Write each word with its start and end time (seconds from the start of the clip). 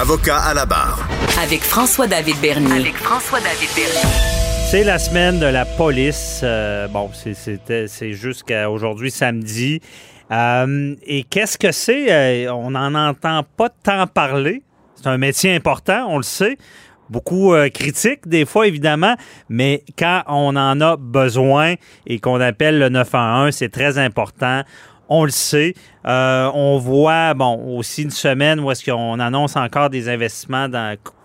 Avocat 0.00 0.38
à 0.38 0.54
la 0.54 0.64
barre. 0.64 1.06
Avec 1.42 1.60
François-David 1.60 2.36
Bernier. 2.40 2.72
Avec 2.80 2.96
François-David 2.96 3.68
Bernier. 3.76 4.08
C'est 4.70 4.82
la 4.82 4.98
semaine 4.98 5.38
de 5.38 5.44
la 5.44 5.66
police. 5.66 6.40
Euh, 6.42 6.88
bon, 6.88 7.10
c'est- 7.12 8.12
jusqu'à 8.12 8.70
aujourd'hui, 8.70 9.10
samedi. 9.10 9.80
Euh, 10.30 10.94
et 11.06 11.24
qu'est-ce 11.24 11.58
que 11.58 11.70
c'est? 11.70 12.10
Euh, 12.46 12.50
on 12.54 12.70
n'en 12.70 12.94
entend 12.94 13.42
pas 13.58 13.68
tant 13.68 14.06
parler. 14.06 14.62
C'est 14.96 15.06
un 15.08 15.18
métier 15.18 15.54
important, 15.54 16.06
on 16.08 16.16
le 16.16 16.22
sait. 16.22 16.56
Beaucoup 17.10 17.52
euh, 17.52 17.68
critique, 17.68 18.26
des 18.26 18.46
fois, 18.46 18.66
évidemment, 18.68 19.16
mais 19.50 19.84
quand 19.98 20.22
on 20.28 20.56
en 20.56 20.80
a 20.80 20.96
besoin 20.96 21.74
et 22.06 22.20
qu'on 22.20 22.40
appelle 22.40 22.78
le 22.78 22.88
911, 22.88 23.54
c'est 23.54 23.68
très 23.70 23.98
important. 23.98 24.62
On 25.12 25.24
le 25.24 25.30
sait. 25.30 25.74
Euh, 26.06 26.48
on 26.54 26.78
voit, 26.78 27.34
bon, 27.34 27.76
aussi 27.76 28.04
une 28.04 28.10
semaine 28.10 28.60
où 28.60 28.70
est-ce 28.70 28.88
qu'on 28.88 29.18
annonce 29.18 29.56
encore 29.56 29.90
des 29.90 30.08
investissements 30.08 30.68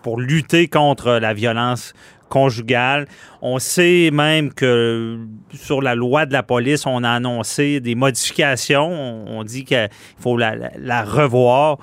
pour 0.02 0.20
lutter 0.20 0.68
contre 0.68 1.14
la 1.14 1.34
violence 1.36 1.94
conjugale. 2.28 3.08
On 3.44 3.60
sait 3.60 4.10
même 4.12 4.52
que 4.52 5.20
sur 5.54 5.84
la 5.84 5.94
loi 5.94 6.26
de 6.26 6.34
la 6.34 6.44
police, 6.44 6.86
on 6.86 7.04
a 7.04 7.12
annoncé 7.12 7.80
des 7.80 7.94
modifications. 7.94 8.88
On, 9.28 9.44
dit 9.44 9.64
qu'il 9.64 9.90
faut 10.20 10.36
la, 10.36 11.04
revoir. 11.04 11.78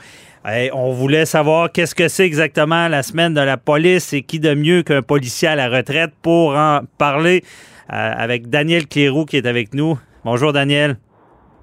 On 0.72 0.92
voulait 0.92 1.24
savoir 1.24 1.70
qu'est-ce 1.70 1.94
que 1.94 2.08
c'est 2.08 2.26
exactement 2.26 2.88
la 2.88 3.04
semaine 3.04 3.32
de 3.32 3.40
la 3.40 3.56
police 3.56 4.12
et 4.12 4.22
qui 4.22 4.40
de 4.40 4.54
mieux 4.54 4.82
qu'un 4.82 5.02
policier 5.02 5.48
à 5.48 5.54
la 5.54 5.68
retraite 5.68 6.10
pour 6.20 6.56
en 6.56 6.80
parler 6.98 7.44
euh, 7.92 8.12
avec 8.16 8.50
Daniel 8.50 8.88
Cléroux 8.88 9.24
qui 9.24 9.36
est 9.36 9.46
avec 9.46 9.72
nous. 9.72 9.98
Bonjour 10.24 10.52
Daniel. 10.52 10.96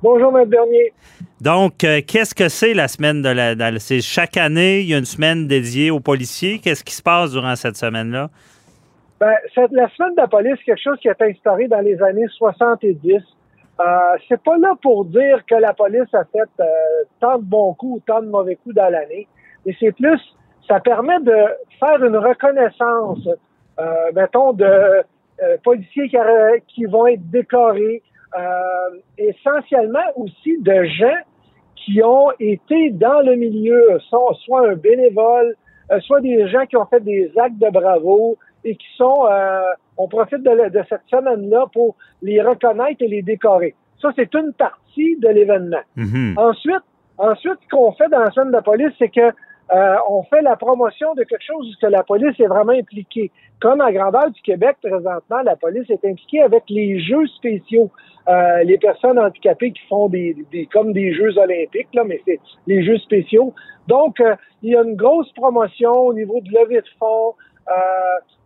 Bonjour, 0.02 0.38
M. 0.38 0.48
Bernier. 0.48 0.94
Donc, 1.42 1.84
euh, 1.84 2.02
qu'est-ce 2.06 2.34
que 2.34 2.50
c'est 2.50 2.74
la 2.74 2.88
semaine 2.88 3.22
de 3.22 3.30
la... 3.30 3.80
c'est 3.80 4.02
chaque 4.02 4.38
année, 4.38 4.80
il 4.80 4.90
y 4.90 4.94
a 4.94 4.98
une 4.98 5.06
semaine 5.06 5.48
dédiée 5.48 5.92
aux 5.92 6.00
policiers. 6.00 6.60
Qu'est-ce 6.60 6.84
qui 6.84 6.94
se 6.94 7.04
passe 7.04 7.32
durant 7.32 7.56
cette 7.56 7.76
semaine-là? 7.76 8.30
Ben, 9.20 9.34
la 9.72 9.90
semaine 9.90 10.16
de 10.16 10.22
la 10.22 10.28
police, 10.28 10.54
c'est 10.60 10.66
quelque 10.66 10.84
chose 10.84 10.98
qui 11.02 11.10
a 11.10 11.12
été 11.12 11.26
instauré 11.26 11.68
dans 11.68 11.82
les 11.82 12.02
années 12.02 12.28
70. 12.38 13.12
Euh, 13.80 13.84
c'est 14.28 14.42
pas 14.42 14.58
là 14.58 14.74
pour 14.82 15.06
dire 15.06 15.44
que 15.46 15.56
la 15.56 15.74
police 15.74 16.14
a 16.14 16.24
fait 16.26 16.50
euh, 16.60 16.66
tant 17.20 17.38
de 17.38 17.44
bons 17.44 17.74
coups 17.74 17.98
ou 17.98 18.04
tant 18.06 18.22
de 18.22 18.28
mauvais 18.28 18.56
coups 18.56 18.76
dans 18.76 18.90
l'année, 18.90 19.28
mais 19.66 19.76
c'est 19.80 19.92
plus, 19.94 20.20
ça 20.68 20.80
permet 20.80 21.20
de 21.22 21.36
faire 21.80 22.04
une 22.04 22.18
reconnaissance, 22.18 23.28
euh, 23.80 24.12
mettons, 24.14 24.54
de 24.54 24.66
euh, 24.66 25.58
policiers 25.64 26.10
qui, 26.68 26.86
vont 26.86 27.08
être 27.08 27.30
décorés, 27.30 28.02
essentiellement 29.18 30.06
aussi 30.16 30.58
de 30.62 30.84
gens 30.84 31.18
qui 31.76 32.04
ont 32.04 32.32
été 32.40 32.92
dans 32.92 33.22
le 33.22 33.36
milieu, 33.36 34.00
soit, 34.10 34.36
soit 34.44 34.70
un 34.70 34.76
bénévole, 34.76 35.56
euh, 35.92 36.00
soit 36.02 36.22
des 36.22 36.48
gens 36.48 36.66
qui 36.66 36.78
ont 36.78 36.86
fait 36.86 37.00
des 37.00 37.32
actes 37.38 37.58
de 37.58 37.70
bravo 37.70 38.38
et 38.64 38.76
qui 38.76 38.88
sont, 38.96 39.26
euh, 39.30 39.62
on 39.98 40.08
profite 40.08 40.44
de, 40.44 40.84
cette 40.88 41.02
semaine-là 41.10 41.66
pour 41.74 41.96
les 42.22 42.42
reconnaître 42.42 43.02
et 43.02 43.08
les 43.08 43.22
décorer. 43.22 43.76
Ça, 44.02 44.12
c'est 44.16 44.34
une 44.36 44.54
partie 44.54 45.18
de 45.18 45.30
l'événement. 45.30 45.82
Mhm. 45.96 46.36
Ensuite, 46.38 46.84
ensuite, 47.18 47.58
ce 47.64 47.70
qu'on 47.70 47.92
fait 47.94 48.08
dans 48.10 48.20
la 48.20 48.32
semaine 48.32 48.50
de 48.50 48.54
la 48.54 48.62
police, 48.62 48.94
c'est 49.00 49.10
que 49.10 49.32
euh, 49.72 49.96
on 50.10 50.24
fait 50.24 50.42
la 50.42 50.56
promotion 50.56 51.14
de 51.14 51.24
quelque 51.24 51.44
chose 51.44 51.68
où 51.68 51.80
que 51.80 51.92
la 51.92 52.04
police 52.04 52.40
est 52.40 52.48
vraiment 52.48 52.74
impliquée. 52.74 53.32
Comme 53.60 53.82
à 53.82 53.92
grandeur 53.92 54.32
du 54.32 54.42
Québec, 54.42 54.78
présentement, 54.82 55.42
la 55.44 55.56
police 55.56 55.90
est 55.90 56.04
impliquée 56.06 56.42
avec 56.42 56.64
les 56.70 57.00
jeux 57.00 57.28
spéciaux. 57.28 57.92
Euh, 58.30 58.64
les 58.64 58.78
personnes 58.78 59.18
handicapées 59.18 59.72
qui 59.72 59.82
font 59.88 60.08
des, 60.08 60.36
des 60.52 60.68
comme 60.68 60.94
des 60.94 61.14
Jeux 61.14 61.36
olympiques, 61.38 61.88
là, 61.94 62.04
mais 62.04 62.22
c'est 62.26 62.40
les 62.68 62.84
Jeux 62.84 62.98
spéciaux. 63.00 63.54
Donc, 63.88 64.20
euh, 64.20 64.36
il 64.62 64.74
y 64.74 64.76
a 64.76 64.84
une 64.84 64.96
grosse 64.96 65.32
promotion 65.34 65.92
au 65.94 66.14
niveau 66.14 66.40
de 66.42 66.50
levée 66.52 66.82
de 66.82 66.88
fonds. 67.00 67.34
Euh, 67.70 67.74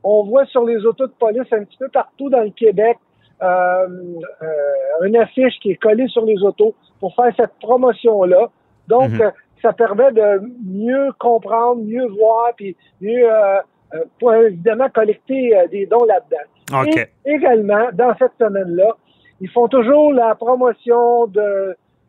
on 0.03 0.23
voit 0.23 0.45
sur 0.45 0.63
les 0.63 0.85
autos 0.85 1.07
de 1.07 1.13
police 1.19 1.51
un 1.51 1.65
petit 1.65 1.77
peu 1.77 1.89
partout 1.89 2.29
dans 2.29 2.41
le 2.41 2.51
Québec 2.51 2.97
euh, 3.41 3.87
euh, 4.41 5.05
une 5.05 5.17
affiche 5.17 5.59
qui 5.61 5.71
est 5.71 5.75
collée 5.75 6.07
sur 6.07 6.23
les 6.23 6.41
autos 6.43 6.73
pour 7.01 7.13
faire 7.15 7.33
cette 7.35 7.53
promotion-là. 7.59 8.49
Donc, 8.87 9.09
Mhm. 9.09 9.31
ça 9.61 9.73
permet 9.73 10.11
de 10.13 10.41
mieux 10.65 11.09
comprendre, 11.19 11.81
mieux 11.83 12.07
voir, 12.07 12.53
puis 12.55 12.77
mieux, 13.01 13.27
pour 14.19 14.33
évidemment 14.33 14.87
collecter 14.89 15.53
des 15.71 15.85
dons 15.87 16.05
là-dedans. 16.05 16.81
OK. 16.81 16.97
Et 17.25 17.31
également, 17.31 17.89
dans 17.93 18.15
cette 18.17 18.33
semaine-là, 18.39 18.95
ils 19.43 19.51
font 19.55 19.67
toujours 19.77 20.09
la 20.23 20.31
promotion 20.45 21.27
de 21.39 21.47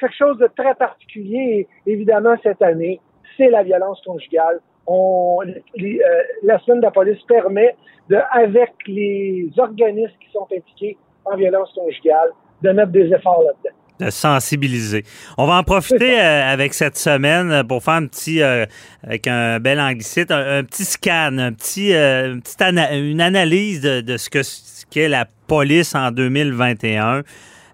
quelque 0.01 0.19
chose 0.23 0.37
de 0.45 0.49
très 0.61 0.75
particulier. 0.87 1.67
Évidemment, 1.95 2.35
cette 2.47 2.63
année, 2.71 2.97
c'est 3.37 3.51
la 3.57 3.63
violence 3.71 4.01
conjugale. 4.09 4.59
On, 4.87 5.41
les, 5.83 5.95
euh, 6.01 6.23
la 6.51 6.57
semaine 6.61 6.81
de 6.83 6.87
la 6.91 6.95
police 7.01 7.23
permet, 7.37 7.71
de, 8.11 8.19
avec 8.45 8.73
les 8.87 9.51
organismes 9.67 10.19
qui 10.23 10.31
sont 10.37 10.47
impliqués 10.59 10.97
en 11.25 11.35
violence 11.37 11.71
conjugale, 11.75 12.31
de 12.65 12.71
mettre 12.77 12.93
des 13.01 13.09
efforts 13.17 13.43
là-dedans. 13.49 13.77
de 14.01 14.11
sensibiliser. 14.11 15.05
On 15.39 15.47
va 15.47 15.55
en 15.59 15.63
profiter 15.63 16.19
euh, 16.21 16.53
avec 16.53 16.75
cette 16.75 16.97
semaine 16.97 17.51
euh, 17.51 17.63
pour 17.63 17.83
faire 17.83 17.95
un 17.95 18.07
petit, 18.07 18.43
euh, 18.43 18.67
avec 19.03 19.27
un 19.27 19.61
bel 19.61 19.81
anglicite, 19.81 20.31
un, 20.31 20.59
un 20.59 20.65
petit 20.65 20.85
scan, 20.85 21.39
un 21.39 21.53
petit, 21.53 21.95
euh, 21.95 22.33
une, 22.35 22.43
petite 22.43 22.63
ana- 22.63 22.95
une 22.97 23.21
analyse 23.21 23.81
de, 23.81 24.01
de 24.01 24.17
ce 24.17 24.29
que 24.31 24.43
ce 24.43 24.85
qu'est 24.91 25.09
la 25.09 25.27
police 25.47 25.95
en 25.95 26.11
2021. 26.11 27.23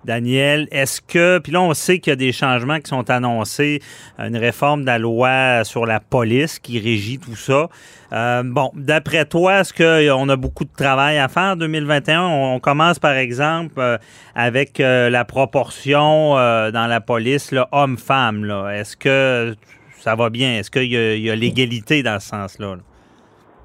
Daniel, 0.04 0.66
est-ce 0.70 1.00
que, 1.00 1.38
puis 1.38 1.52
là 1.52 1.60
on 1.60 1.74
sait 1.74 1.98
qu'il 1.98 2.10
y 2.10 2.14
a 2.14 2.16
des 2.16 2.32
changements 2.32 2.80
qui 2.80 2.88
sont 2.88 3.10
annoncés, 3.10 3.82
une 4.18 4.36
réforme 4.36 4.82
de 4.82 4.86
la 4.86 4.98
loi 4.98 5.62
sur 5.64 5.84
la 5.84 6.00
police 6.00 6.58
qui 6.58 6.78
régit 6.80 7.18
tout 7.18 7.36
ça. 7.36 7.68
Euh, 8.12 8.42
bon, 8.44 8.70
d'après 8.74 9.24
toi, 9.26 9.60
est-ce 9.60 9.74
qu'on 9.74 10.28
a 10.28 10.36
beaucoup 10.36 10.64
de 10.64 10.74
travail 10.74 11.18
à 11.18 11.28
faire 11.28 11.52
en 11.52 11.56
2021? 11.56 12.22
On, 12.26 12.60
commence 12.60 12.98
par 12.98 13.12
exemple 13.12 13.74
euh, 13.78 13.98
avec 14.34 14.80
euh, 14.80 15.10
la 15.10 15.24
proportion 15.24 16.36
euh, 16.36 16.70
dans 16.70 16.86
la 16.86 17.00
police, 17.00 17.54
homme-femme. 17.70 18.50
Est-ce 18.72 18.96
que 18.96 19.54
ça 20.00 20.14
va 20.14 20.30
bien? 20.30 20.58
Est-ce 20.58 20.70
qu'il 20.70 20.90
y 20.90 21.30
a, 21.30 21.36
l'égalité 21.36 22.02
dans 22.02 22.18
ce 22.20 22.28
sens-là? 22.28 22.76
là? 22.76 22.82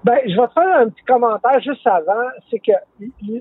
Ben, 0.05 0.19
je 0.27 0.39
vais 0.39 0.47
te 0.47 0.53
faire 0.53 0.77
un 0.81 0.89
petit 0.89 1.03
commentaire 1.03 1.59
juste 1.61 1.85
avant. 1.87 2.29
C'est 2.51 2.59
que 2.59 2.73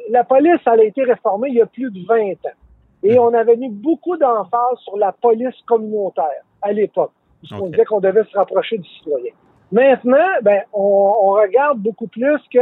la 0.08 0.24
police, 0.24 0.60
elle 0.64 0.80
a 0.80 0.84
été 0.84 1.02
réformée 1.04 1.48
il 1.50 1.56
y 1.56 1.60
a 1.60 1.66
plus 1.66 1.90
de 1.90 2.06
20 2.06 2.30
ans. 2.32 2.56
Et 3.02 3.18
on 3.18 3.34
avait 3.34 3.56
mis 3.56 3.68
beaucoup 3.68 4.16
d'emphase 4.16 4.78
sur 4.78 4.96
la 4.96 5.12
police 5.12 5.54
communautaire 5.66 6.42
à 6.62 6.72
l'époque. 6.72 7.12
Puisqu'on 7.40 7.66
Ok. 7.66 7.72
disait 7.72 7.84
qu'on 7.84 8.00
devait 8.00 8.24
se 8.24 8.38
rapprocher 8.38 8.78
du 8.78 8.88
citoyen. 8.88 9.32
Maintenant, 9.72 10.26
ben, 10.40 10.62
on, 10.72 11.12
on 11.22 11.30
regarde 11.32 11.80
beaucoup 11.80 12.06
plus 12.06 12.40
que 12.50 12.58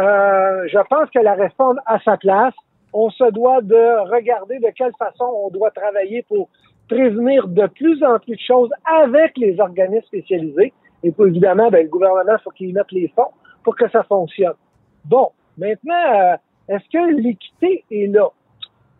euh, 0.00 0.68
je 0.68 0.78
pense 0.88 1.08
que 1.10 1.20
la 1.20 1.34
réforme 1.34 1.80
a 1.86 2.00
sa 2.00 2.16
place. 2.16 2.54
On 2.92 3.08
se 3.10 3.30
doit 3.30 3.60
de 3.62 4.10
regarder 4.10 4.58
de 4.58 4.68
quelle 4.76 4.92
façon 4.98 5.24
on 5.44 5.50
doit 5.50 5.70
travailler 5.70 6.24
pour 6.28 6.48
prévenir 6.88 7.46
de 7.46 7.66
plus 7.68 8.02
en 8.02 8.18
plus 8.18 8.34
de 8.34 8.40
choses 8.40 8.70
avec 9.00 9.36
les 9.36 9.60
organismes 9.60 10.06
spécialisés. 10.06 10.72
Et 11.02 11.14
évidemment, 11.18 11.70
ben, 11.70 11.84
le 11.84 11.88
gouvernement, 11.88 12.36
faut 12.42 12.50
qu'il 12.50 12.72
mette 12.74 12.90
les 12.92 13.08
fonds 13.08 13.30
pour 13.62 13.76
que 13.76 13.88
ça 13.90 14.02
fonctionne. 14.04 14.54
Bon, 15.04 15.30
maintenant, 15.56 15.94
euh, 15.94 16.36
est-ce 16.68 16.84
que 16.92 17.20
l'équité 17.20 17.84
est 17.90 18.12
là? 18.12 18.28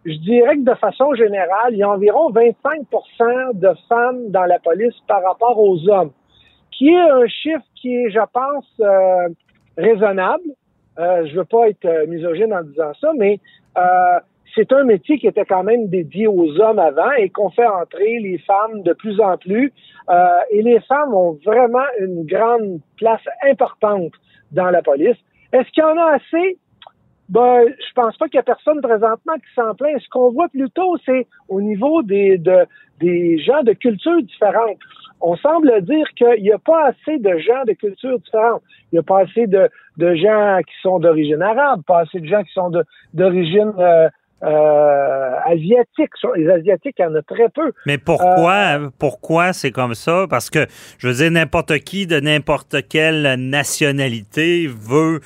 Je 0.04 0.16
dirais 0.18 0.56
que 0.56 0.64
de 0.70 0.74
façon 0.74 1.14
générale, 1.14 1.72
il 1.72 1.78
y 1.78 1.82
a 1.82 1.90
environ 1.90 2.30
25% 2.30 3.58
de 3.58 3.70
femmes 3.88 4.30
dans 4.30 4.44
la 4.44 4.58
police 4.58 4.94
par 5.06 5.22
rapport 5.22 5.58
aux 5.58 5.88
hommes, 5.88 6.12
qui 6.70 6.88
est 6.88 7.10
un 7.10 7.26
chiffre 7.26 7.64
qui 7.74 7.94
est, 7.94 8.10
je 8.10 8.20
pense, 8.32 8.66
euh, 8.80 9.28
raisonnable. 9.76 10.44
Euh, 10.98 11.26
je 11.26 11.36
veux 11.36 11.44
pas 11.44 11.68
être 11.68 11.84
euh, 11.84 12.06
misogyne 12.06 12.52
en 12.52 12.62
disant 12.62 12.92
ça, 13.00 13.12
mais 13.16 13.40
euh, 13.76 14.18
c'est 14.54 14.72
un 14.72 14.84
métier 14.84 15.18
qui 15.18 15.26
était 15.26 15.44
quand 15.44 15.62
même 15.62 15.88
dédié 15.88 16.26
aux 16.26 16.60
hommes 16.60 16.78
avant 16.78 17.10
et 17.12 17.28
qu'on 17.30 17.50
fait 17.50 17.66
entrer 17.66 18.18
les 18.20 18.38
femmes 18.38 18.82
de 18.82 18.92
plus 18.92 19.20
en 19.20 19.36
plus. 19.36 19.72
Euh, 20.08 20.38
et 20.50 20.62
les 20.62 20.80
femmes 20.80 21.14
ont 21.14 21.38
vraiment 21.44 21.86
une 22.00 22.24
grande 22.24 22.80
place 22.96 23.22
importante 23.48 24.12
dans 24.52 24.70
la 24.70 24.82
police. 24.82 25.16
Est-ce 25.52 25.68
qu'il 25.70 25.82
y 25.82 25.86
en 25.86 25.96
a 25.96 26.16
assez? 26.16 26.58
Ben, 27.28 27.66
je 27.66 27.92
pense 27.94 28.16
pas 28.16 28.26
qu'il 28.26 28.36
y 28.36 28.40
a 28.40 28.42
personne 28.42 28.80
présentement 28.80 29.34
qui 29.34 29.54
s'en 29.54 29.74
plaint. 29.74 30.00
Ce 30.00 30.08
qu'on 30.08 30.30
voit 30.30 30.48
plutôt, 30.48 30.96
c'est 31.04 31.26
au 31.48 31.60
niveau 31.60 32.02
des 32.02 32.38
de 32.38 32.64
des 33.00 33.38
gens 33.38 33.62
de 33.62 33.72
cultures 33.74 34.22
différentes. 34.22 34.78
On 35.20 35.36
semble 35.36 35.82
dire 35.82 36.06
qu'il 36.16 36.42
n'y 36.42 36.52
a 36.52 36.58
pas 36.58 36.86
assez 36.86 37.18
de 37.18 37.38
gens 37.38 37.64
de 37.66 37.72
cultures 37.72 38.18
différentes. 38.20 38.62
Il 38.90 38.96
n'y 38.96 38.98
a 39.00 39.02
pas 39.02 39.20
assez 39.20 39.46
de, 39.46 39.68
de 39.96 40.14
gens 40.14 40.58
qui 40.66 40.74
sont 40.80 40.98
d'origine 41.00 41.42
arabe, 41.42 41.82
pas 41.86 42.00
assez 42.00 42.20
de 42.20 42.26
gens 42.26 42.42
qui 42.42 42.52
sont 42.52 42.70
d'origine 43.14 43.72
euh, 43.78 44.08
euh, 44.42 45.34
asiatique. 45.44 46.10
Sur- 46.16 46.32
Les 46.34 46.48
Asiatiques, 46.48 46.96
il 46.98 47.02
y 47.02 47.04
en 47.06 47.14
a 47.14 47.22
très 47.22 47.48
peu. 47.48 47.72
Mais 47.86 47.98
pourquoi, 47.98 48.90
pourquoi 48.98 49.52
c'est 49.52 49.70
comme 49.72 49.94
ça? 49.94 50.26
Parce 50.28 50.50
que, 50.50 50.66
je 50.98 51.08
veux 51.08 51.14
dire, 51.14 51.30
n'importe 51.30 51.78
qui 51.78 52.06
de 52.06 52.20
n'importe 52.20 52.76
quelle 52.88 53.34
nationalité 53.38 54.66
veut 54.68 55.20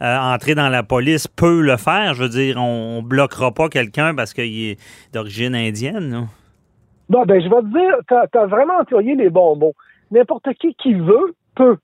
euh, 0.00 0.16
entrer 0.18 0.54
dans 0.54 0.68
la 0.68 0.82
police, 0.82 1.28
peut 1.28 1.60
le 1.60 1.76
faire. 1.76 2.14
Je 2.14 2.22
veux 2.24 2.28
dire, 2.28 2.56
on, 2.58 2.98
on 2.98 3.02
bloquera 3.02 3.52
pas 3.52 3.68
quelqu'un 3.68 4.14
parce 4.14 4.32
qu'il 4.34 4.70
est 4.70 4.76
d'origine 5.12 5.54
indienne. 5.54 6.26
Bon, 7.08 7.24
ben, 7.24 7.40
je 7.40 7.48
vais 7.48 7.60
te 7.62 7.72
dire, 7.72 7.96
t'as 8.08 8.40
as 8.40 8.46
vraiment 8.46 8.78
employé 8.80 9.14
les 9.14 9.28
bons 9.30 9.56
mots. 9.56 9.74
N'importe 10.10 10.48
qui 10.60 10.74
qui 10.74 10.94
veut, 10.94 11.34
peut. 11.54 11.76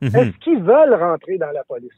Mhm. 0.00 0.08
Est-ce 0.16 0.38
qu'ils 0.38 0.62
veulent 0.62 0.94
rentrer 0.94 1.38
dans 1.38 1.50
la 1.52 1.64
police? 1.64 1.90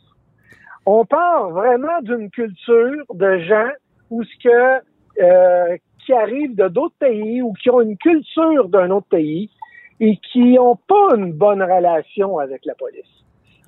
On 0.84 1.04
part 1.04 1.50
vraiment 1.50 2.00
d'une 2.02 2.30
culture 2.30 3.04
de 3.12 3.38
gens 3.40 3.70
où 4.10 4.22
ce 4.22 4.30
que 4.42 4.82
euh, 5.22 5.76
qui 6.04 6.12
arrivent 6.12 6.54
de 6.54 6.68
d'autres 6.68 6.94
pays 6.98 7.42
ou 7.42 7.52
qui 7.54 7.70
ont 7.70 7.80
une 7.80 7.96
culture 7.96 8.68
d'un 8.68 8.90
autre 8.90 9.08
pays 9.08 9.50
et 10.00 10.16
qui 10.32 10.54
n'ont 10.54 10.76
pas 10.76 11.16
une 11.16 11.32
bonne 11.32 11.62
relation 11.62 12.38
avec 12.38 12.64
la 12.64 12.74
police. 12.74 13.04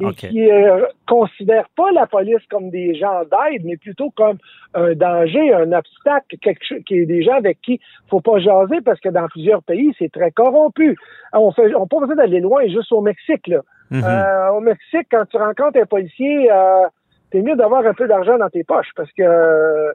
Et 0.01 0.05
OK. 0.05 0.15
qui 0.15 0.43
ne 0.43 0.85
considèrent 1.09 1.69
pas 1.77 1.91
la 1.91 2.07
police 2.07 2.47
comme 2.49 2.71
des 2.71 2.95
gens 2.95 3.23
d'aide, 3.23 3.65
mais 3.65 3.77
plutôt 3.77 4.11
comme 4.11 4.39
un 4.75 4.95
danger, 4.95 5.53
un 5.53 5.73
obstacle, 5.73 6.37
quelque 6.41 6.65
chose 6.65 6.85
qui 6.87 6.99
est 6.99 7.07
des 7.07 7.23
gens 7.23 7.33
avec 7.33 7.61
qui 7.61 7.81
faut 8.09 8.21
pas 8.21 8.39
jaser 8.39 8.81
parce 8.85 9.01
que 9.01 9.09
dans 9.09 9.27
plusieurs 9.27 9.61
pays, 9.65 9.93
c'est 9.99 10.13
très 10.13 10.31
corrompu. 10.31 10.97
On 11.33 11.51
fait, 11.51 11.75
on 11.75 11.89
pas 11.89 11.99
besoin 11.99 12.15
d'aller 12.15 12.39
loin, 12.39 12.65
juste 12.69 12.93
au 12.93 13.01
Mexique, 13.01 13.49
là. 13.49 13.63
Mhm. 13.91 14.05
Euh, 14.05 14.53
au 14.53 14.61
Mexique, 14.61 15.09
quand 15.11 15.25
tu 15.27 15.37
rencontres 15.37 15.81
un 15.81 15.87
policier, 15.87 16.49
euh, 16.53 16.87
t'es 17.31 17.43
mieux 17.43 17.57
d'avoir 17.57 17.85
un 17.85 17.95
peu 17.95 18.07
d'argent 18.07 18.39
dans 18.39 18.51
tes 18.51 18.63
poches 18.63 18.91
parce 18.95 19.11
que 19.13 19.23
euh, 19.23 19.93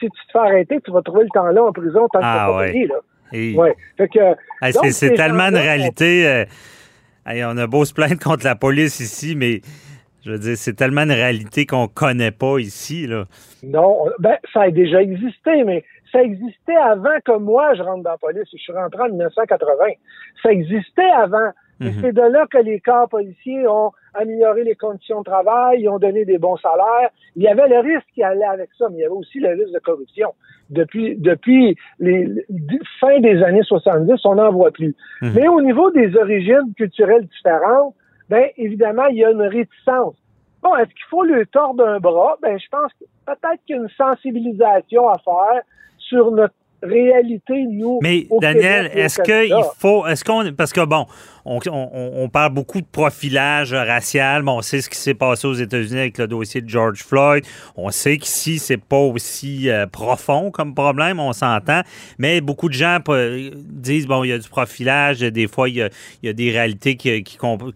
si 0.00 0.06
tu 0.10 0.26
te 0.26 0.32
fais 0.32 0.38
arrêter, 0.38 0.78
tu 0.84 0.90
vas 0.90 1.02
trouver 1.02 1.24
le 1.24 1.30
temps 1.30 1.46
là 1.46 1.62
en 1.64 1.72
prison 1.72 2.08
tant 2.08 2.20
que 2.20 2.24
Ah 2.24 2.34
t'as 2.38 2.46
pas 2.52 2.56
ouais. 2.58 2.72
payé, 2.72 2.86
là. 2.86 2.94
Et- 3.32 3.54
Ouais. 3.56 3.74
C'est- 3.98 4.72
c'est 4.82 4.90
ces 4.92 5.14
tellement 5.14 5.48
une 5.48 5.56
réalité. 5.56 6.26
euh, 6.28 6.44
hey, 7.26 7.44
on 7.44 7.56
a 7.56 7.66
beau 7.66 7.84
se 7.84 7.92
plaindre 7.92 8.18
contre 8.22 8.44
la 8.44 8.54
police 8.54 9.00
ici, 9.00 9.34
mais 9.36 9.60
je 10.24 10.30
veux 10.32 10.38
dire, 10.38 10.56
c'est 10.56 10.74
tellement 10.74 11.02
une 11.02 11.12
réalité 11.12 11.66
qu'on 11.66 11.88
connaît 11.88 12.30
pas 12.30 12.58
ici. 12.58 13.06
Là. 13.06 13.24
Non, 13.62 14.06
ben, 14.18 14.36
ça 14.52 14.62
a 14.62 14.70
déjà 14.70 15.02
existé, 15.02 15.64
mais 15.64 15.84
ça 16.12 16.22
existait 16.22 16.76
avant 16.76 17.18
que 17.24 17.36
moi 17.38 17.74
je 17.74 17.82
rentre 17.82 18.04
dans 18.04 18.10
la 18.12 18.18
police. 18.18 18.48
Je 18.52 18.58
suis 18.58 18.72
rentré 18.72 19.02
en 19.02 19.08
1980. 19.08 19.84
Ça 20.42 20.50
existait 20.52 21.10
avant. 21.16 21.50
Mhm. 21.78 21.92
c'est 22.00 22.12
de 22.14 22.22
là 22.22 22.46
que 22.50 22.56
les 22.56 22.80
corps 22.80 23.06
policiers 23.06 23.66
ont 23.68 23.92
amélioré 24.16 24.64
les 24.64 24.74
conditions 24.74 25.20
de 25.20 25.24
travail, 25.24 25.80
ils 25.82 25.88
ont 25.88 25.98
donné 25.98 26.24
des 26.24 26.38
bons 26.38 26.56
salaires. 26.56 27.10
Il 27.36 27.42
y 27.42 27.48
avait 27.48 27.68
le 27.68 27.78
risque 27.80 28.06
qui 28.14 28.22
allait 28.22 28.44
avec 28.44 28.70
ça, 28.78 28.86
mais 28.90 28.98
il 28.98 29.00
y 29.02 29.04
avait 29.04 29.14
aussi 29.14 29.38
le 29.40 29.50
risque 29.50 29.72
de 29.72 29.78
corruption. 29.80 30.32
Depuis, 30.70 31.16
depuis 31.16 31.76
les, 32.00 32.24
les- 32.26 32.44
fin 33.00 33.20
des 33.20 33.42
années 33.42 33.62
70, 33.62 34.14
on 34.24 34.34
n'en 34.36 34.50
voit 34.52 34.70
plus. 34.72 34.94
Mhm. 35.22 35.32
Mais 35.34 35.48
au 35.48 35.60
niveau 35.60 35.90
des 35.92 36.16
origines 36.16 36.72
culturelles 36.76 37.26
différentes, 37.26 37.94
ben 38.28 38.46
évidemment, 38.56 39.06
il 39.06 39.18
y 39.18 39.24
a 39.24 39.30
une 39.30 39.42
réticence. 39.42 40.16
Bon, 40.62 40.74
est-ce 40.76 40.88
qu'il 40.88 41.04
faut 41.10 41.22
lui 41.22 41.46
tordre 41.46 41.86
un 41.86 42.00
bras? 42.00 42.36
Ben, 42.42 42.58
je 42.58 42.66
pense 42.70 42.90
que 42.94 43.04
peut-être 43.26 43.60
qu'il 43.66 43.76
y 43.76 43.78
a 43.78 43.82
une 43.82 43.88
sensibilisation 43.96 45.08
à 45.08 45.18
faire 45.18 45.62
sur 45.98 46.30
notre 46.32 46.54
réalité, 46.82 47.64
nous. 47.70 47.98
Mais 48.02 48.26
Daniel, 48.40 48.90
est-ce 48.94 49.20
qu'il 49.22 49.54
faut, 49.78 50.06
est-ce 50.06 50.24
qu'on, 50.24 50.42
parce 50.56 50.72
que 50.72 50.84
bon, 50.84 51.06
on, 51.46 52.28
parle 52.28 52.52
beaucoup 52.52 52.80
de 52.80 52.86
profilage 52.86 53.72
racial, 53.72 54.42
bon, 54.42 54.58
on 54.58 54.62
sait 54.62 54.80
ce 54.80 54.90
qui 54.90 54.98
s'est 54.98 55.14
passé 55.14 55.46
aux 55.46 55.54
États-Unis 55.54 56.00
avec 56.00 56.18
le 56.18 56.26
dossier 56.26 56.60
de 56.60 56.68
George 56.68 57.02
Floyd, 57.04 57.44
on 57.76 57.90
sait 57.90 58.18
qu'ici 58.18 58.58
c'est 58.58 58.76
pas 58.76 58.98
aussi 58.98 59.70
euh, 59.70 59.86
profond 59.86 60.50
comme 60.50 60.74
problème, 60.74 61.20
on 61.20 61.32
s'entend, 61.32 61.82
mais 62.18 62.40
beaucoup 62.40 62.68
de 62.68 62.74
gens 62.74 62.98
euh, 63.08 63.50
disent 63.54 64.06
bon, 64.06 64.24
il 64.24 64.28
y 64.28 64.32
a 64.32 64.38
du 64.38 64.48
profilage, 64.48 65.20
des 65.20 65.46
fois 65.46 65.68
il 65.68 65.76
y 66.22 66.28
a, 66.28 66.32
des 66.32 66.50
réalités 66.50 66.96
que 66.96 67.22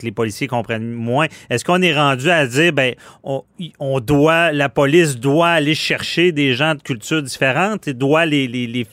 les 0.03 0.13
policiers 0.13 0.49
comprennent 0.49 0.93
moins. 0.93 1.27
Est-ce 1.49 1.65
qu'on 1.65 1.81
est 1.83 1.95
rendu 1.95 2.29
à 2.31 2.47
dire 2.47 2.73
ben 2.73 2.95
on, 3.23 4.01
doit, 4.01 4.53
la 4.53 4.69
police 4.69 5.17
doit 5.19 5.51
aller 5.51 5.75
chercher 5.75 6.33
des 6.33 6.55
gens 6.55 6.75
de 6.75 6.83
cultures 6.83 7.23
différentes 7.23 7.87
et 7.87 7.95
doit 7.95 8.27
les 8.27 8.87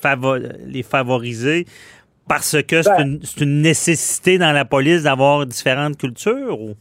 favoriser 0.84 1.66
parce 2.28 2.62
que 2.64 2.82
c'est 2.82 2.90
Ben- 2.98 3.08
une, 3.08 3.20
c'est 3.24 3.42
une 3.42 3.62
nécessité 3.62 4.38
dans 4.38 4.52
la 4.52 4.66
police 4.66 5.04
d'avoir 5.04 5.46
différentes 5.46 5.98
cultures? 5.98 6.60
Ou? 6.62 6.74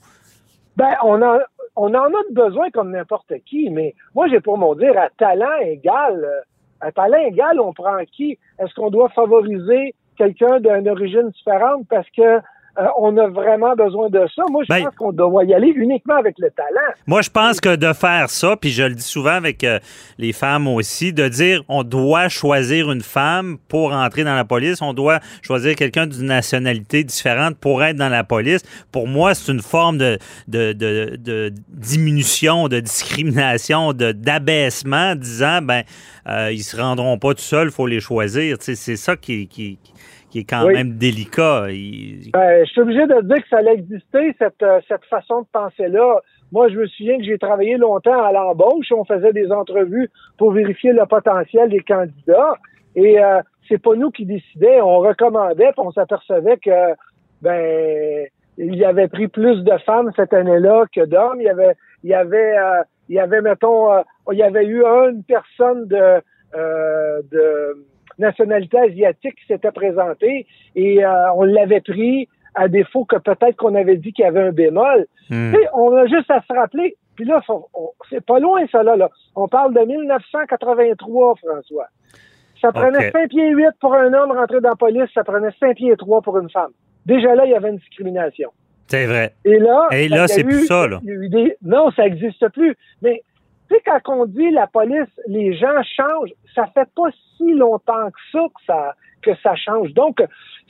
Ben, 0.77 0.95
on 1.05 1.21
en, 1.23 1.39
on 1.77 1.95
en 1.95 2.05
a 2.05 2.23
besoin 2.33 2.71
comme 2.71 2.91
n'importe 2.91 3.33
qui, 3.47 3.71
mais 3.71 3.95
moi, 4.15 4.29
j'ai 4.29 4.41
pour 4.41 4.59
mon 4.59 4.75
dire, 4.75 4.97
à 4.99 5.09
talent 5.19 5.59
égal, 5.65 6.25
euh, 6.25 6.41
à 6.81 6.93
talent 6.93 7.19
égal, 7.27 7.61
on 7.61 7.73
prend 7.73 7.97
qui? 8.13 8.39
Est-ce 8.59 8.75
qu'on 8.75 8.91
doit 8.91 9.09
favoriser 9.11 9.95
quelqu'un 10.19 10.61
d'une 10.61 10.89
origine 10.89 11.31
différente 11.31 11.87
parce 11.89 12.09
que 12.17 12.41
euh, 12.79 12.87
on 12.99 13.17
a 13.17 13.27
vraiment 13.29 13.75
besoin 13.75 14.09
de 14.11 14.21
ça? 14.35 14.43
Moi, 14.51 14.63
je 14.65 14.69
Ben- 14.75 14.85
pense 14.85 14.95
qu'on 14.97 15.13
doit 15.13 15.45
y 15.45 15.55
aller 15.55 15.69
uniquement 15.75 16.17
avec 16.17 16.37
le 16.39 16.51
talent. 16.51 16.93
Moi, 17.07 17.23
je 17.23 17.31
pense 17.31 17.61
que 17.61 17.77
de 17.77 17.93
faire 17.93 18.31
ça, 18.31 18.57
puis 18.57 18.71
je 18.71 18.83
le 18.85 18.95
dis 18.95 19.03
souvent 19.03 19.33
avec 19.33 19.65
euh, 19.65 19.79
les 20.19 20.33
femmes 20.33 20.67
aussi, 20.69 21.13
de 21.13 21.29
dire 21.29 21.63
on 21.69 21.83
doit 21.83 22.29
choisir 22.29 22.91
une 22.91 23.03
femme 23.03 23.59
pour 23.69 23.93
entrer 23.93 24.25
dans 24.25 24.35
la 24.35 24.45
police, 24.45 24.83
on 24.83 24.93
doit 24.93 25.21
choisir 25.43 25.75
quelqu'un 25.75 26.07
d'une 26.07 26.27
nationalité 26.27 27.05
différente 27.05 27.57
pour 27.59 27.83
être 27.85 27.97
dans 27.97 28.09
la 28.09 28.25
police. 28.25 28.63
Pour 28.93 29.07
moi, 29.09 29.35
c'est 29.35 29.53
une 29.53 29.63
forme 29.63 29.99
de, 29.99 30.19
de, 30.49 30.73
de, 30.73 31.17
de 31.17 31.53
diminution, 31.69 32.69
de 32.69 32.81
discrimination, 32.81 33.93
de 33.93 34.13
d'abaissement, 34.13 35.15
disant 35.15 35.63
ben 35.63 35.83
euh, 36.29 36.51
ils 36.53 36.63
se 36.63 36.77
rendront 36.77 37.19
pas 37.19 37.35
tout 37.35 37.41
seuls, 37.43 37.71
faut 37.71 37.87
les 37.87 38.01
choisir. 38.01 38.57
C'est 38.61 38.75
ça 38.97 39.17
qui, 39.17 39.47
qui, 39.47 39.79
qui 39.83 39.93
est 40.35 40.45
quand 40.45 40.67
Oui. 40.67 40.75
même 40.75 40.93
délicat. 40.99 41.67
Il- 41.71 42.31
Ben, 42.33 42.65
je 42.65 42.71
suis 42.71 42.81
obligé 42.81 43.07
de 43.07 43.21
dire 43.23 43.43
que 43.43 43.49
ça 43.49 43.59
allait 43.59 43.75
exister, 43.75 44.35
cette, 44.39 44.63
euh, 44.63 44.81
cette 44.89 45.05
façon 45.05 45.43
de 45.43 45.47
penser-là. 45.53 46.21
Moi, 46.53 46.69
je 46.69 46.77
me 46.77 46.87
souviens 46.87 47.19
que 47.19 47.25
j'ai 47.25 47.39
travaillé 47.39 47.77
longtemps 47.77 48.23
à 48.23 48.33
l'embauche. 48.33 48.87
On 48.93 49.05
faisait 49.05 49.33
des 49.33 49.51
entrevues 49.53 50.09
pour 50.39 50.53
vérifier 50.53 50.93
le 50.93 51.05
potentiel 51.07 51.69
des 51.71 51.81
candidats. 51.81 52.55
Et 52.95 53.23
euh, 53.23 53.41
c'est 53.69 53.83
pas 53.83 53.95
nous 53.95 54.11
qui 54.11 54.25
décidions. 54.27 54.85
On 54.85 54.99
recommandait, 55.01 55.73
puis 55.73 55.75
on 55.85 55.91
s'apercevait 55.93 56.57
que 56.59 56.95
ben 57.43 58.27
il 58.59 58.75
y 58.77 58.85
avait 58.85 59.09
pris 59.09 59.29
plus 59.29 59.63
de 59.65 59.77
femmes 59.85 60.11
cette 60.17 60.33
année-là 60.33 60.85
que 60.95 61.05
d'hommes. 61.05 61.41
Il 61.41 61.45
y 61.45 61.49
avait, 61.51 61.75
il 62.03 62.11
y 62.11 62.15
avait, 62.15 62.57
euh, 62.57 62.83
il 63.09 63.17
y 63.17 63.19
avait, 63.21 63.43
mettons, 63.43 63.93
euh, 63.93 64.01
il 64.33 64.39
y 64.39 64.43
avait 64.43 64.65
eu 64.65 64.83
une 64.85 65.23
personne 65.25 65.87
de, 65.89 66.23
euh, 66.57 67.21
de 67.31 67.85
nationalité 68.19 68.79
asiatique 68.79 69.37
qui 69.37 69.47
s'était 69.47 69.71
présentée 69.73 70.47
et 70.75 71.05
euh, 71.05 71.33
on 71.35 71.43
l'avait 71.45 71.81
pris 71.81 72.29
à 72.55 72.69
défaut 72.69 73.05
que 73.05 73.17
peut-être 73.17 73.57
qu'on 73.57 73.75
avait 73.75 73.97
dit 73.97 74.13
qu'il 74.13 74.25
y 74.25 74.29
avait 74.29 74.41
un 74.41 74.53
bémol. 74.53 75.07
Hmm. 75.31 75.55
On 75.75 75.95
a 75.97 76.07
juste 76.07 76.31
à 76.31 76.41
se 76.41 76.53
rappeler. 76.55 76.97
Puis 77.15 77.25
là, 77.25 77.41
c'est 78.11 78.25
pas 78.25 78.39
loin 78.39 78.67
ça 78.71 78.83
là, 78.83 78.97
là. 78.97 79.09
On 79.35 79.49
parle 79.49 79.75
de 79.75 79.81
1983, 79.81 81.35
François. 81.37 81.87
Ça 82.61 82.73
prenait 82.73 83.09
OK. 83.09 83.13
5 83.13 83.29
pieds 83.29 83.51
8 83.51 83.67
pour 83.81 83.95
un 83.95 84.13
homme 84.15 84.33
rentrer 84.33 84.61
dans 84.61 84.71
la 84.71 84.77
police, 84.77 85.11
ça 85.15 85.25
prenait 85.25 85.51
5 85.61 85.77
pieds 85.77 85.95
3 85.97 86.23
pour 86.23 86.39
une 86.39 86.51
femme. 86.51 86.71
Déjà 87.05 87.35
là, 87.35 87.45
il 87.45 87.51
y 87.51 87.55
avait 87.55 87.69
une 87.71 87.77
discrimination. 87.77 88.51
C'est 88.89 89.07
vrai. 89.07 89.33
Et 89.45 89.59
là, 89.59 89.89
Et 89.93 90.09
là, 90.09 90.29
c'est 90.29 90.45
plus 90.45 90.67
ça, 90.67 90.87
là. 90.87 91.01
des- 91.03 91.57
Non, 91.63 91.91
ça 91.91 92.05
n'existe 92.05 92.49
plus. 92.51 92.77
Mais 93.03 93.23
tu 93.69 93.75
sais, 93.75 93.83
quand 93.85 94.01
on 94.21 94.27
dit 94.27 94.51
la 94.51 94.67
police, 94.67 95.09
les 95.27 95.55
gens 95.55 95.83
changent, 95.83 96.33
ça 96.55 96.67
fait 96.67 96.89
pas 96.95 97.11
si 97.37 97.53
longtemps 97.53 98.09
que 98.11 98.21
ça 98.33 98.39
que 98.49 98.65
ça, 98.67 98.95
que 99.23 99.35
ça 99.43 99.55
change. 99.57 99.93
Donc, 99.95 100.23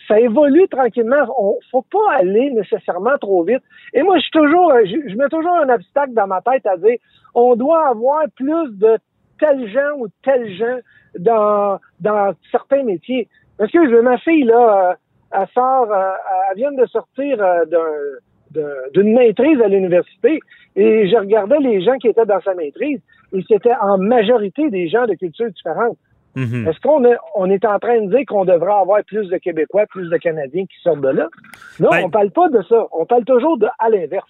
ça 0.08 0.18
évolue 0.20 0.68
tranquillement. 0.68 1.24
On 1.38 1.58
faut 1.70 1.82
pas 1.82 2.14
aller 2.18 2.50
nécessairement 2.50 3.18
trop 3.18 3.42
vite. 3.42 3.62
Et 3.92 4.02
moi, 4.02 4.16
je 4.16 4.22
suis 4.22 4.30
toujours, 4.30 4.72
je, 4.84 5.10
je 5.10 5.16
mets 5.16 5.28
toujours 5.28 5.56
un 5.56 5.68
obstacle 5.68 6.12
dans 6.14 6.26
ma 6.26 6.40
tête 6.40 6.66
à 6.66 6.76
dire, 6.76 6.96
on 7.34 7.56
doit 7.56 7.88
avoir 7.88 8.22
plus 8.36 8.70
de 8.78 8.98
tels 9.38 9.68
gens 9.70 9.98
ou 9.98 10.08
tels 10.22 10.54
gens 10.56 10.78
dans, 11.18 11.78
dans 12.00 12.32
certains 12.50 12.82
métiers. 12.82 13.28
Parce 13.58 13.70
que 13.70 14.00
ma 14.00 14.18
fille, 14.18 14.44
là, 14.44 14.90
euh, 14.90 14.94
elle 15.32 15.48
sort, 15.54 15.92
euh, 15.92 16.12
elle 16.50 16.56
vient 16.56 16.72
de 16.72 16.86
sortir 16.86 17.42
euh, 17.42 17.64
d'un- 17.66 18.18
d'une 18.94 19.14
maîtrise 19.14 19.60
à 19.60 19.68
l'université 19.68 20.40
et 20.76 21.08
je 21.08 21.16
regardais 21.16 21.58
les 21.60 21.82
gens 21.82 21.96
qui 21.98 22.08
étaient 22.08 22.26
dans 22.26 22.40
sa 22.40 22.54
maîtrise 22.54 23.00
et 23.32 23.44
c'était 23.48 23.74
en 23.80 23.98
majorité 23.98 24.70
des 24.70 24.88
gens 24.88 25.06
de 25.06 25.14
cultures 25.14 25.50
différentes. 25.50 25.98
Mhm. 26.36 26.68
Est-ce 26.68 26.78
qu'on 26.80 27.02
est, 27.04 27.16
on 27.34 27.50
est 27.50 27.64
en 27.64 27.78
train 27.78 27.98
de 28.02 28.10
dire 28.14 28.26
qu'on 28.26 28.44
devrait 28.44 28.74
avoir 28.80 29.02
plus 29.04 29.26
de 29.28 29.38
Québécois, 29.38 29.86
plus 29.86 30.10
de 30.10 30.16
Canadiens 30.18 30.64
qui 30.64 30.76
sortent 30.82 31.00
de 31.00 31.08
là? 31.08 31.28
Non, 31.80 31.90
Ben- 31.90 32.04
on 32.04 32.10
parle 32.10 32.30
pas 32.30 32.50
de 32.50 32.62
ça. 32.68 32.86
On 32.92 33.06
parle 33.06 33.24
toujours 33.24 33.58
de 33.58 33.66
à 33.78 33.88
l'inverse. 33.88 34.28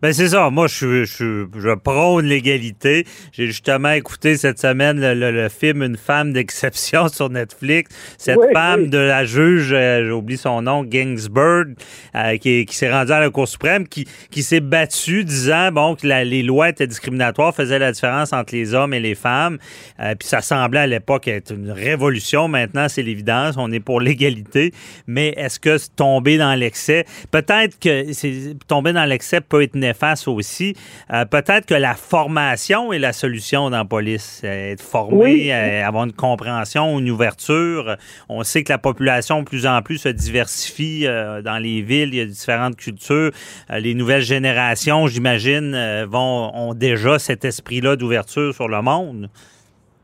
Ben 0.00 0.12
c'est 0.12 0.28
ça. 0.28 0.48
Moi, 0.50 0.68
je, 0.68 1.04
je, 1.04 1.46
je 1.58 1.74
prône 1.74 2.24
l'égalité. 2.26 3.04
J'ai 3.32 3.46
justement 3.46 3.90
écouté 3.90 4.36
cette 4.36 4.58
semaine 4.58 5.00
le, 5.00 5.48
film 5.48 5.82
Une 5.82 5.96
femme 5.96 6.32
d'exception 6.32 7.08
sur 7.18 7.28
Netflix. 7.28 7.90
Cette 8.18 8.38
femme 8.52 8.86
de 8.86 8.98
la 8.98 9.24
juge, 9.24 9.72
euh, 9.72 10.04
j'ai 10.04 10.12
oublié 10.12 10.38
son 10.38 10.62
nom, 10.62 10.84
Ginsburg, 10.88 11.74
euh, 12.14 12.36
qui, 12.36 12.64
qui 12.64 12.76
s'est 12.76 12.90
rendue 12.90 13.12
à 13.12 13.20
la 13.20 13.30
Cour 13.30 13.48
suprême, 13.48 13.88
qui, 13.88 14.06
qui 14.30 14.42
s'est 14.44 14.60
battue 14.60 15.24
disant 15.24 15.72
bon 15.72 15.96
que 15.96 16.06
les 16.06 16.42
lois 16.42 16.68
étaient 16.68 16.86
discriminatoires, 16.86 17.54
faisaient 17.54 17.80
la 17.80 17.90
différence 17.90 18.32
entre 18.32 18.54
les 18.54 18.74
hommes 18.74 18.94
et 18.94 19.00
les 19.00 19.16
femmes. 19.16 19.58
Euh, 20.00 20.14
puis 20.14 20.28
ça 20.28 20.40
semblait 20.40 20.80
à 20.80 20.86
l'époque 20.86 21.26
être 21.26 21.47
une 21.54 21.70
révolution. 21.70 22.48
Maintenant, 22.48 22.88
c'est 22.88 23.02
l'évidence. 23.02 23.56
On 23.58 23.70
est 23.72 23.80
pour 23.80 24.00
l'égalité. 24.00 24.72
Mais 25.06 25.28
est-ce 25.36 25.58
que 25.58 25.78
tomber 25.86 26.38
dans 26.38 26.54
l'excès, 26.54 27.04
peut-être 27.30 27.78
que 27.78 28.52
tomber 28.66 28.92
dans 28.92 29.04
l'excès 29.04 29.40
peut 29.40 29.62
être 29.62 29.74
néfaste 29.74 30.28
aussi. 30.28 30.74
Euh, 31.12 31.24
peut-être 31.24 31.66
que 31.66 31.74
la 31.74 31.94
formation 31.94 32.92
est 32.92 32.98
la 32.98 33.12
solution 33.12 33.70
dans 33.70 33.78
la 33.78 33.84
police. 33.84 34.42
Euh, 34.44 34.72
être 34.72 34.82
formé, 34.82 35.52
euh, 35.52 35.86
avoir 35.86 36.04
une 36.04 36.12
compréhension, 36.12 36.98
une 36.98 37.10
ouverture. 37.10 37.96
On 38.28 38.42
sait 38.42 38.62
que 38.64 38.72
la 38.72 38.78
population 38.78 39.40
de 39.40 39.44
plus 39.44 39.66
en 39.66 39.82
plus 39.82 39.98
se 39.98 40.08
diversifie 40.08 41.06
dans 41.44 41.58
les 41.58 41.82
villes. 41.82 42.10
Il 42.10 42.16
y 42.16 42.20
a 42.20 42.26
différentes 42.26 42.76
cultures. 42.76 43.30
les 43.70 43.94
nouvelles 43.94 44.22
générations, 44.22 45.06
j'imagine, 45.06 46.04
vont 46.04 46.50
ont 46.54 46.74
déjà 46.74 47.18
cet 47.18 47.44
esprit-là 47.44 47.96
d'ouverture 47.96 48.54
sur 48.54 48.68
le 48.68 48.82
monde. 48.82 49.28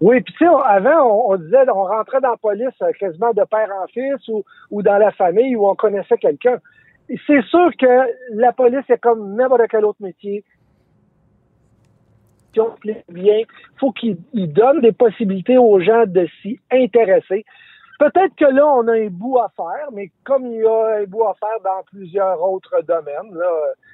Oui, 0.04 0.20
puis 0.20 0.34
tu 0.34 0.44
sais, 0.44 0.50
avant, 0.66 1.30
on, 1.30 1.36
disait, 1.36 1.68
on 1.68 1.84
rentrait 1.84 2.20
dans 2.20 2.32
la 2.32 2.36
police 2.36 2.74
quasiment 2.98 3.32
de 3.32 3.42
père 3.44 3.70
en 3.82 3.86
fils 3.86 4.28
ou, 4.28 4.44
ou 4.70 4.82
dans 4.82 4.98
la 4.98 5.10
famille 5.12 5.56
où 5.56 5.66
on 5.66 5.74
connaissait 5.74 6.18
quelqu'un 6.18 6.58
c'est 7.26 7.42
sûr 7.42 7.70
que 7.78 8.12
la 8.32 8.52
police 8.52 8.88
est 8.88 8.98
comme 8.98 9.34
n'importe 9.34 9.62
quel 9.70 9.84
autre 9.84 10.00
métier. 10.00 10.44
Bien, 13.08 13.40
faut 13.78 13.90
qu'il 13.90 14.16
donne 14.32 14.80
des 14.80 14.92
possibilités 14.92 15.58
aux 15.58 15.80
gens 15.80 16.04
de 16.06 16.26
s'y 16.40 16.60
intéresser. 16.70 17.44
Peut-être 17.98 18.34
que 18.36 18.44
là, 18.44 18.66
on 18.66 18.86
a 18.86 18.92
un 18.92 19.08
bout 19.08 19.38
à 19.38 19.50
faire, 19.56 19.88
mais 19.92 20.10
comme 20.24 20.46
il 20.46 20.60
y 20.60 20.66
a 20.66 21.00
un 21.00 21.04
bout 21.04 21.24
à 21.24 21.34
faire 21.34 21.60
dans 21.64 21.82
plusieurs 21.86 22.40
autres 22.42 22.80
domaines. 22.82 23.34
Là, 23.34 23.50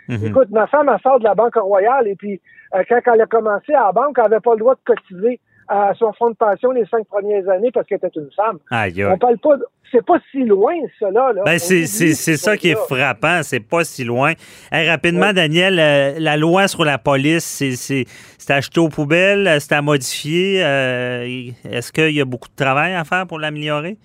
mhm. 0.09 0.27
Écoute, 0.27 0.51
ma 0.51 0.67
femme, 0.67 0.91
elle 0.93 1.01
sort 1.01 1.19
de 1.21 1.25
la 1.25 1.35
Banque 1.35 1.57
Royale 1.57 2.09
et 2.09 2.17
puis 2.17 2.41
euh, 2.75 2.83
quand 2.87 3.01
elle 3.15 3.21
a 3.23 3.27
commencé 3.27 3.73
à 3.73 3.87
la 3.87 3.93
banque, 3.93 4.17
elle 4.19 4.25
n'avait 4.25 4.41
pas 4.41 4.53
le 4.53 4.59
droit 4.59 4.75
de 4.75 4.81
cotiser 4.85 5.41
à 5.71 5.95
son 5.95 6.13
fonds 6.15 6.31
de 6.31 6.35
pension 6.35 6.73
les 6.73 6.85
cinq 6.87 7.07
premières 7.07 7.49
années 7.49 7.71
parce 7.71 7.87
qu'elle 7.87 7.99
était 7.99 8.19
une 8.19 8.31
femme. 8.35 8.59
On 8.73 9.19
parle 9.19 9.39
pas, 9.39 9.55
c'est 9.93 10.05
pas 10.05 10.19
si 10.33 10.45
loin, 10.45 10.75
cela. 10.99 11.33
Là. 11.33 11.43
Ben, 11.45 11.61
c'est, 11.61 11.87
ça 11.87 12.57
qui 12.57 12.71
est 12.71 12.75
frappant, 12.75 13.43
c'est 13.45 13.61
pas 13.61 13.85
si 13.85 14.03
loin. 14.03 14.33
rapidement, 14.73 15.33
Daniel, 15.33 15.79
euh, 15.79 16.19
la 16.19 16.37
loi 16.37 16.67
sur 16.67 16.85
la 16.85 16.99
police, 16.99 17.45
c'est, 17.45 17.77
c'est, 17.77 18.53
acheté 18.53 18.81
aux 18.81 18.89
poubelles, 18.89 19.47
euh, 19.47 19.61
c'est 19.61 19.73
à 19.73 19.81
modifier. 19.81 20.61
Euh, 20.65 21.23
est-ce 21.71 21.93
qu'il 21.93 22.17
y 22.17 22.21
a 22.21 22.25
beaucoup 22.25 22.49
de 22.49 22.57
travail 22.57 22.95
à 22.95 23.05
faire 23.05 23.29
pour 23.29 23.39
l'améliorer? 23.39 23.97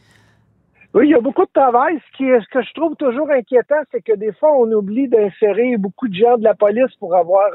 Oui, 0.94 1.08
il 1.08 1.12
y 1.12 1.16
a 1.16 1.20
beaucoup 1.20 1.46
de 1.46 1.52
travail. 1.52 1.98
Ce, 2.12 2.18
qui 2.18 2.30
est, 2.30 2.40
ce 2.42 2.48
que 2.52 2.62
je 2.62 2.74
trouve 2.76 2.96
toujours 2.96 3.30
inquiétant, 3.32 3.82
c'est 3.92 4.04
que 4.04 4.16
des 4.16 4.34
fois, 4.34 4.52
on 4.56 4.72
oublie 4.72 5.08
d'insérer 5.08 5.78
beaucoup 5.78 6.08
de 6.08 6.14
gens 6.14 6.38
de 6.38 6.44
la 6.44 6.54
police 6.54 6.94
pour 7.00 7.16
avoir 7.16 7.50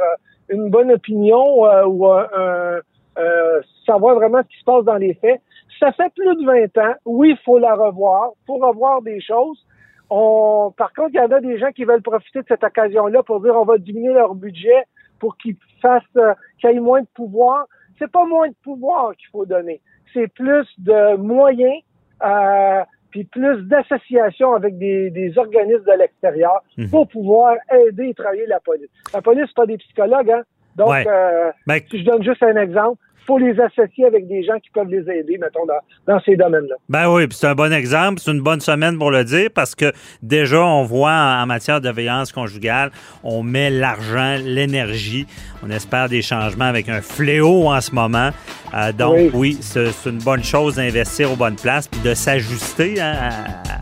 une 0.48 0.68
bonne 0.68 0.90
opinion 0.90 1.44
ou 1.86 2.08
un 2.08 2.80
euh, 3.18 3.60
savoir 3.90 4.14
vraiment 4.14 4.42
ce 4.42 4.48
qui 4.48 4.58
se 4.58 4.64
passe 4.64 4.84
dans 4.84 4.96
les 4.96 5.14
faits. 5.14 5.40
Ça 5.78 5.92
fait 5.92 6.12
plus 6.14 6.36
de 6.36 6.44
20 6.44 6.78
ans. 6.78 6.94
Oui, 7.04 7.30
il 7.30 7.38
faut 7.44 7.58
la 7.58 7.74
revoir, 7.74 8.30
il 8.42 8.46
faut 8.46 8.56
revoir 8.56 9.02
des 9.02 9.20
choses. 9.20 9.64
On, 10.10 10.72
par 10.76 10.92
contre, 10.92 11.10
il 11.14 11.16
y 11.16 11.20
en 11.20 11.30
a 11.30 11.40
des 11.40 11.58
gens 11.58 11.70
qui 11.70 11.84
veulent 11.84 12.02
profiter 12.02 12.40
de 12.40 12.46
cette 12.48 12.64
occasion-là 12.64 13.22
pour 13.22 13.40
dire 13.40 13.54
on 13.54 13.64
va 13.64 13.78
diminuer 13.78 14.12
leur 14.12 14.34
budget 14.34 14.84
pour 15.18 15.36
qu'ils 15.36 15.56
fassent, 15.80 16.02
euh, 16.16 16.34
qu'ils 16.60 16.70
aient 16.70 16.80
moins 16.80 17.02
de 17.02 17.06
pouvoir. 17.14 17.66
C'est 17.98 18.10
pas 18.10 18.24
moins 18.24 18.48
de 18.48 18.54
pouvoir 18.62 19.14
qu'il 19.16 19.28
faut 19.28 19.46
donner. 19.46 19.80
C'est 20.12 20.28
plus 20.28 20.66
de 20.78 21.16
moyens, 21.16 21.82
euh, 22.24 22.82
puis 23.10 23.24
plus 23.24 23.62
d'associations 23.68 24.54
avec 24.54 24.78
des, 24.78 25.10
des, 25.10 25.36
organismes 25.38 25.84
de 25.84 25.98
l'extérieur 25.98 26.62
mhm. 26.76 26.90
pour 26.90 27.06
pouvoir 27.06 27.56
aider 27.70 28.08
et 28.08 28.14
travailler 28.14 28.46
la 28.46 28.60
police. 28.60 28.88
La 29.12 29.22
police, 29.22 29.44
c'est 29.46 29.56
pas 29.56 29.66
des 29.66 29.78
psychologues, 29.78 30.30
hein? 30.30 30.42
Donc, 30.76 31.06
euh, 31.06 31.52
ben, 31.66 31.80
si 31.90 32.00
je 32.00 32.04
donne 32.04 32.22
juste 32.22 32.42
un 32.42 32.56
exemple, 32.56 33.00
faut 33.30 33.38
les 33.38 33.60
associer 33.60 34.06
avec 34.06 34.26
des 34.26 34.42
gens 34.42 34.58
qui 34.58 34.70
peuvent 34.70 34.88
les 34.88 35.08
aider, 35.08 35.38
mettons, 35.38 35.64
dans, 36.08 36.20
ces 36.20 36.34
domaines-là. 36.34 36.74
Ben 36.88 37.08
oui, 37.08 37.28
c'est 37.30 37.46
un 37.46 37.54
bon 37.54 37.72
exemple. 37.72 38.18
C'est 38.18 38.32
une 38.32 38.40
bonne 38.40 38.60
semaine 38.60 38.98
pour 38.98 39.12
le 39.12 39.22
dire 39.22 39.50
parce 39.54 39.76
que 39.76 39.92
déjà, 40.20 40.60
on 40.60 40.82
voit 40.82 41.12
en, 41.12 41.46
matière 41.46 41.80
de 41.80 41.90
violence 41.90 42.32
conjugale, 42.32 42.90
on 43.22 43.44
met 43.44 43.70
l'argent, 43.70 44.36
l'énergie. 44.42 45.28
On 45.64 45.70
espère 45.70 46.08
des 46.08 46.22
changements 46.22 46.64
avec 46.64 46.88
un 46.88 47.02
fléau 47.02 47.68
en 47.68 47.80
ce 47.80 47.94
moment. 47.94 48.30
Euh, 48.74 48.92
donc, 48.92 49.30
oui, 49.34 49.58
c'est 49.60 49.90
une 50.06 50.18
bonne 50.18 50.42
chose 50.42 50.74
d'investir 50.74 51.30
aux 51.30 51.36
bonnes 51.36 51.56
places 51.56 51.86
puis 51.86 52.00
de 52.00 52.14
s'ajuster 52.14 53.00
hein, 53.00 53.14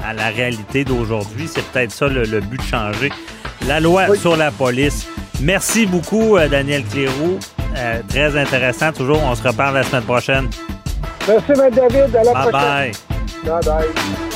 à, 0.05 0.13
la 0.13 0.29
réalité 0.29 0.85
d'aujourd'hui. 0.85 1.47
C'est 1.47 1.65
peut-être 1.73 1.93
ça 1.93 2.09
le, 2.09 2.41
but 2.41 2.59
de 2.59 2.63
changer 2.63 3.09
la 3.67 3.81
loi 3.81 4.15
sur 4.15 4.37
la 4.37 4.51
police. 4.51 5.09
Merci 5.41 5.87
beaucoup, 5.87 6.37
euh, 6.37 6.49
Daniel 6.49 6.85
Cléroux. 6.85 7.39
Euh, 7.77 8.01
très 8.09 8.37
intéressant. 8.37 8.93
Toujours, 8.93 9.23
on 9.23 9.35
se 9.35 9.47
reparle 9.47 9.75
la 9.75 9.83
semaine 9.83 10.05
prochaine. 10.05 10.51
Merci, 11.27 11.53
M. 11.53 11.71
David. 11.71 12.17
À 12.17 12.25
la 12.25 12.33
bye 12.33 12.51
prochaine. 12.51 12.53
Bye. 12.53 12.93
Bye 13.45 13.65
bye. 13.65 14.28